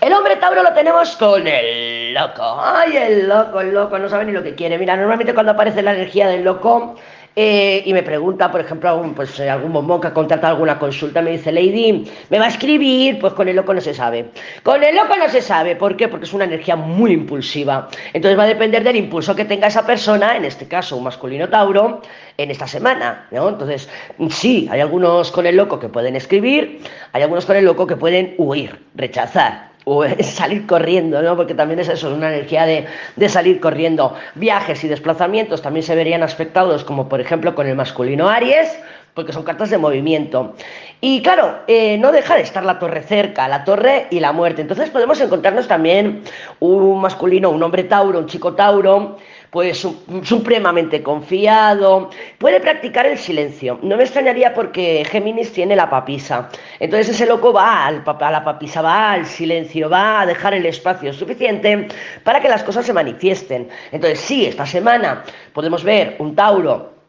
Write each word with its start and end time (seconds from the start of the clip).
El 0.00 0.14
hombre 0.14 0.36
Tauro 0.36 0.62
lo 0.62 0.72
tenemos 0.72 1.14
con 1.16 1.46
el 1.46 2.14
loco. 2.14 2.58
Ay, 2.58 2.96
el 2.96 3.28
loco, 3.28 3.60
el 3.60 3.74
loco, 3.74 3.98
no 3.98 4.08
sabe 4.08 4.24
ni 4.24 4.32
lo 4.32 4.42
que 4.42 4.54
quiere. 4.54 4.78
Mira, 4.78 4.96
normalmente 4.96 5.34
cuando 5.34 5.52
aparece 5.52 5.82
la 5.82 5.92
energía 5.92 6.26
del 6.26 6.42
loco 6.42 6.96
eh, 7.36 7.82
y 7.84 7.92
me 7.92 8.02
pregunta, 8.02 8.50
por 8.50 8.62
ejemplo, 8.62 8.88
algún, 8.88 9.12
pues, 9.14 9.38
eh, 9.38 9.50
algún 9.50 9.74
bombón 9.74 10.00
que 10.00 10.06
ha 10.06 10.14
contratado 10.14 10.54
alguna 10.54 10.78
consulta, 10.78 11.20
me 11.20 11.32
dice, 11.32 11.52
Lady, 11.52 12.10
¿me 12.30 12.38
va 12.38 12.46
a 12.46 12.48
escribir? 12.48 13.18
Pues 13.18 13.34
con 13.34 13.48
el 13.48 13.56
loco 13.56 13.74
no 13.74 13.80
se 13.82 13.92
sabe. 13.92 14.30
Con 14.62 14.82
el 14.82 14.96
loco 14.96 15.14
no 15.18 15.28
se 15.28 15.42
sabe. 15.42 15.76
¿Por 15.76 15.94
qué? 15.98 16.08
Porque 16.08 16.24
es 16.24 16.32
una 16.32 16.44
energía 16.44 16.76
muy 16.76 17.12
impulsiva. 17.12 17.88
Entonces 18.14 18.38
va 18.38 18.44
a 18.44 18.48
depender 18.48 18.82
del 18.82 18.96
impulso 18.96 19.36
que 19.36 19.44
tenga 19.44 19.66
esa 19.66 19.84
persona, 19.84 20.34
en 20.34 20.46
este 20.46 20.66
caso 20.66 20.96
un 20.96 21.04
masculino 21.04 21.50
Tauro, 21.50 22.00
en 22.38 22.50
esta 22.50 22.66
semana. 22.66 23.26
¿no? 23.32 23.50
Entonces, 23.50 23.86
sí, 24.30 24.66
hay 24.72 24.80
algunos 24.80 25.30
con 25.30 25.44
el 25.44 25.56
loco 25.56 25.78
que 25.78 25.90
pueden 25.90 26.16
escribir, 26.16 26.80
hay 27.12 27.22
algunos 27.22 27.44
con 27.44 27.56
el 27.56 27.66
loco 27.66 27.86
que 27.86 27.96
pueden 27.96 28.34
huir, 28.38 28.80
rechazar 28.94 29.69
o 29.92 30.04
salir 30.22 30.66
corriendo, 30.66 31.20
¿no? 31.20 31.36
Porque 31.36 31.54
también 31.54 31.80
es 31.80 31.88
eso, 31.88 32.08
es 32.08 32.16
una 32.16 32.28
energía 32.32 32.64
de, 32.64 32.86
de, 33.16 33.28
salir 33.28 33.58
corriendo. 33.58 34.14
Viajes 34.36 34.84
y 34.84 34.88
desplazamientos 34.88 35.62
también 35.62 35.82
se 35.82 35.96
verían 35.96 36.22
afectados, 36.22 36.84
como 36.84 37.08
por 37.08 37.20
ejemplo 37.20 37.56
con 37.56 37.66
el 37.66 37.74
masculino 37.74 38.28
Aries, 38.28 38.78
porque 39.14 39.32
son 39.32 39.42
cartas 39.42 39.70
de 39.70 39.78
movimiento. 39.78 40.54
Y 41.00 41.22
claro, 41.22 41.58
eh, 41.66 41.98
no 41.98 42.12
deja 42.12 42.36
de 42.36 42.42
estar 42.42 42.64
la 42.64 42.78
torre 42.78 43.02
cerca, 43.02 43.48
la 43.48 43.64
torre 43.64 44.06
y 44.10 44.20
la 44.20 44.32
muerte. 44.32 44.62
Entonces 44.62 44.90
podemos 44.90 45.20
encontrarnos 45.20 45.66
también 45.66 46.22
un 46.60 47.00
masculino, 47.00 47.50
un 47.50 47.62
hombre 47.62 47.82
Tauro, 47.84 48.20
un 48.20 48.26
chico 48.26 48.54
Tauro, 48.54 49.18
pues 49.50 49.86
supremamente 50.22 51.02
confiado, 51.02 52.10
puede 52.38 52.60
practicar 52.60 53.06
el 53.06 53.18
silencio. 53.18 53.78
No 53.82 53.96
me 53.96 54.04
extrañaría 54.04 54.54
porque 54.54 55.04
Géminis 55.04 55.52
tiene 55.52 55.74
la 55.74 55.90
papisa. 55.90 56.48
Entonces 56.78 57.14
ese 57.14 57.26
loco 57.26 57.52
va 57.52 57.86
al, 57.86 58.04
a 58.06 58.30
la 58.30 58.44
papisa, 58.44 58.80
va 58.80 59.12
al 59.12 59.26
silencio, 59.26 59.90
va 59.90 60.20
a 60.20 60.26
dejar 60.26 60.54
el 60.54 60.66
espacio 60.66 61.12
suficiente 61.12 61.88
para 62.22 62.40
que 62.40 62.48
las 62.48 62.62
cosas 62.62 62.86
se 62.86 62.92
manifiesten. 62.92 63.68
Entonces 63.90 64.20
sí, 64.20 64.46
esta 64.46 64.66
semana 64.66 65.24
podemos 65.52 65.82
ver 65.82 66.16
un 66.18 66.34
Tauro 66.34 66.99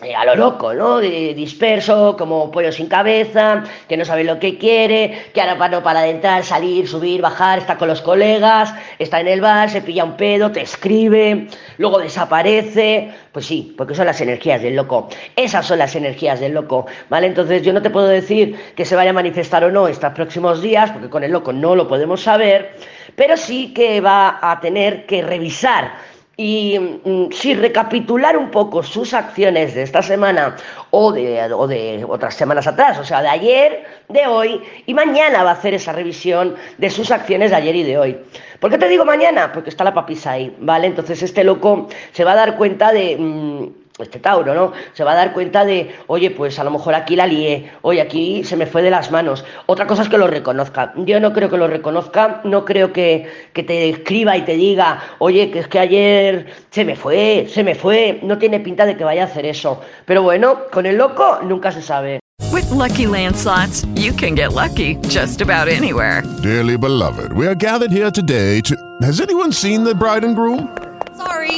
eh, 0.00 0.14
a 0.14 0.24
lo 0.24 0.36
loco, 0.36 0.72
¿no? 0.74 1.00
disperso, 1.00 2.16
como 2.16 2.52
pollo 2.52 2.70
sin 2.70 2.86
cabeza, 2.86 3.64
que 3.88 3.96
no 3.96 4.04
sabe 4.04 4.22
lo 4.22 4.38
que 4.38 4.56
quiere, 4.56 5.30
que 5.34 5.40
ahora 5.40 5.58
para, 5.58 5.82
para 5.82 6.00
adentrar, 6.00 6.44
salir, 6.44 6.86
subir, 6.86 7.20
bajar, 7.20 7.58
está 7.58 7.76
con 7.76 7.88
los 7.88 8.00
colegas, 8.00 8.72
está 9.00 9.18
en 9.18 9.26
el 9.26 9.40
bar, 9.40 9.68
se 9.68 9.82
pilla 9.82 10.04
un 10.04 10.16
pedo, 10.16 10.52
te 10.52 10.60
escribe, 10.60 11.48
luego 11.78 11.98
desaparece. 11.98 13.10
Pues 13.32 13.46
sí, 13.46 13.74
porque 13.76 13.96
son 13.96 14.06
las 14.06 14.20
energías 14.20 14.62
del 14.62 14.76
loco. 14.76 15.08
Esas 15.34 15.66
son 15.66 15.78
las 15.78 15.96
energías 15.96 16.38
del 16.38 16.52
loco, 16.52 16.86
¿vale? 17.08 17.26
Entonces 17.26 17.62
yo 17.62 17.72
no 17.72 17.82
te 17.82 17.90
puedo 17.90 18.06
decir 18.06 18.56
que 18.76 18.84
se 18.84 18.94
vaya 18.94 19.10
a 19.10 19.14
manifestar 19.14 19.64
o 19.64 19.70
no 19.72 19.88
estos 19.88 20.12
próximos 20.12 20.62
días, 20.62 20.92
porque 20.92 21.10
con 21.10 21.24
el 21.24 21.32
loco 21.32 21.52
no 21.52 21.74
lo 21.74 21.88
podemos 21.88 22.22
saber, 22.22 22.76
pero 23.16 23.36
sí 23.36 23.74
que 23.74 24.00
va 24.00 24.38
a 24.40 24.60
tener 24.60 25.06
que 25.06 25.22
revisar 25.22 25.90
y 26.40 26.78
mm, 26.78 27.32
si 27.32 27.52
recapitular 27.54 28.36
un 28.36 28.50
poco 28.50 28.84
sus 28.84 29.12
acciones 29.12 29.74
de 29.74 29.82
esta 29.82 30.02
semana 30.02 30.54
o 30.90 31.10
de, 31.10 31.52
o 31.52 31.66
de, 31.66 32.06
otras 32.08 32.36
semanas 32.36 32.68
atrás, 32.68 32.96
o 32.98 33.04
sea, 33.04 33.20
de 33.22 33.28
ayer, 33.28 33.84
de 34.08 34.24
hoy, 34.28 34.62
y 34.86 34.94
mañana 34.94 35.42
va 35.42 35.50
a 35.50 35.54
hacer 35.54 35.74
esa 35.74 35.92
revisión 35.92 36.54
de 36.78 36.90
sus 36.90 37.10
acciones 37.10 37.50
de 37.50 37.56
ayer 37.56 37.74
y 37.74 37.82
de 37.82 37.98
hoy. 37.98 38.18
¿Por 38.60 38.70
qué 38.70 38.78
te 38.78 38.88
digo 38.88 39.04
mañana? 39.04 39.50
Porque 39.52 39.70
está 39.70 39.82
la 39.82 39.92
papisa 39.92 40.30
ahí, 40.30 40.56
¿vale? 40.60 40.86
Entonces 40.86 41.20
este 41.24 41.42
loco 41.42 41.88
se 42.12 42.22
va 42.24 42.32
a 42.32 42.36
dar 42.36 42.56
cuenta 42.56 42.92
de... 42.92 43.16
Mm, 43.18 43.87
este 44.02 44.18
Tauro, 44.18 44.54
¿no? 44.54 44.72
Se 44.92 45.04
va 45.04 45.12
a 45.12 45.16
dar 45.16 45.32
cuenta 45.32 45.64
de, 45.64 45.94
oye, 46.06 46.30
pues 46.30 46.58
a 46.58 46.64
lo 46.64 46.70
mejor 46.70 46.94
aquí 46.94 47.16
la 47.16 47.26
lié, 47.26 47.70
oye, 47.82 48.00
aquí 48.00 48.44
se 48.44 48.56
me 48.56 48.66
fue 48.66 48.82
de 48.82 48.90
las 48.90 49.10
manos. 49.10 49.44
Otra 49.66 49.86
cosa 49.86 50.02
es 50.02 50.08
que 50.08 50.18
lo 50.18 50.26
reconozca. 50.26 50.92
Yo 50.96 51.20
no 51.20 51.32
creo 51.32 51.50
que 51.50 51.56
lo 51.56 51.66
reconozca, 51.66 52.40
no 52.44 52.64
creo 52.64 52.92
que, 52.92 53.28
que 53.52 53.62
te 53.62 53.88
escriba 53.88 54.36
y 54.36 54.42
te 54.42 54.56
diga, 54.56 55.02
oye, 55.18 55.50
que 55.50 55.60
es 55.60 55.68
que 55.68 55.78
ayer 55.78 56.46
se 56.70 56.84
me 56.84 56.96
fue, 56.96 57.46
se 57.48 57.64
me 57.64 57.74
fue. 57.74 58.20
No 58.22 58.38
tiene 58.38 58.60
pinta 58.60 58.86
de 58.86 58.96
que 58.96 59.04
vaya 59.04 59.22
a 59.22 59.26
hacer 59.26 59.46
eso. 59.46 59.80
Pero 60.04 60.22
bueno, 60.22 60.60
con 60.72 60.86
el 60.86 60.96
loco 60.96 61.40
nunca 61.42 61.72
se 61.72 61.82
sabe. 61.82 62.20
With 62.52 62.70
lucky 62.70 63.04
landslots, 63.06 63.86
you 63.94 64.12
can 64.12 64.34
get 64.34 64.52
lucky 64.52 64.96
just 65.08 65.40
about 65.40 65.68
anywhere. 65.68 66.22
Dearly 66.42 66.76
beloved, 66.78 67.32
we 67.32 67.46
are 67.46 67.54
gathered 67.54 67.92
here 67.92 68.10
today 68.10 68.60
to. 68.62 68.74
Has 69.02 69.20
anyone 69.20 69.52
seen 69.52 69.84
the 69.84 69.94
bride 69.94 70.24
and 70.24 70.34
groom? 70.34 70.76
Sorry, 71.16 71.57